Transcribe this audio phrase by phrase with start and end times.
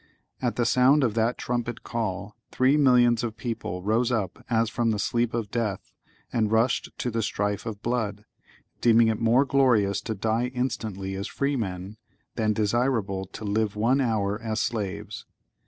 [0.41, 4.89] At the sound of that trumpet call, three millions of people rose up as from
[4.89, 5.93] the sleep of death,
[6.33, 8.25] and rushed to the strife of blood;
[8.79, 11.97] deeming it more glorious to die instantly as freemen,
[12.33, 15.27] than desirable to live one hour as slaves.